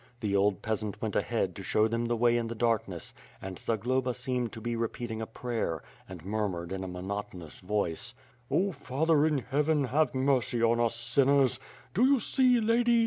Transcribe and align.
The 0.19 0.35
old 0.35 0.63
peasant 0.63 0.99
went 0.99 1.15
ahead 1.15 1.55
to 1.55 1.61
show 1.61 1.87
them 1.87 2.07
the 2.07 2.15
way 2.15 2.35
in 2.35 2.47
the 2.47 2.55
darkness, 2.55 3.13
and 3.39 3.59
Zagloba 3.59 4.15
seemed 4.15 4.51
to 4.53 4.59
be 4.59 4.75
repeating 4.75 5.21
a 5.21 5.27
prayer, 5.27 5.83
and 6.09 6.25
murmured 6.25 6.71
in 6.71 6.83
a 6.83 6.87
monoto 6.87 7.35
nous 7.35 7.59
voice: 7.59 8.15
"Oh, 8.49 8.71
Father 8.71 9.27
in 9.27 9.37
heaven, 9.37 9.83
have 9.83 10.15
mercy 10.15 10.63
on 10.63 10.79
us 10.79 10.95
sinners 10.95 11.59
Do 11.93 12.03
you 12.03 12.19
see 12.19 12.59
Lady? 12.59 12.99